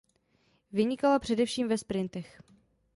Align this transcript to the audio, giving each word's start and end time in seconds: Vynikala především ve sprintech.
Vynikala 0.71 1.19
především 1.19 1.67
ve 1.67 1.77
sprintech. 1.77 2.41